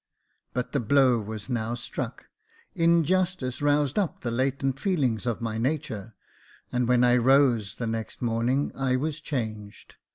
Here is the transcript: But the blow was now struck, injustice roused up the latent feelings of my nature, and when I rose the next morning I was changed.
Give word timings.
But 0.53 0.71
the 0.71 0.79
blow 0.79 1.19
was 1.19 1.47
now 1.47 1.75
struck, 1.75 2.25
injustice 2.73 3.61
roused 3.61 3.99
up 3.99 4.21
the 4.21 4.31
latent 4.31 4.79
feelings 4.79 5.27
of 5.27 5.41
my 5.41 5.59
nature, 5.59 6.15
and 6.71 6.87
when 6.87 7.03
I 7.03 7.15
rose 7.17 7.75
the 7.75 7.85
next 7.85 8.19
morning 8.19 8.71
I 8.75 8.95
was 8.95 9.21
changed. 9.21 9.97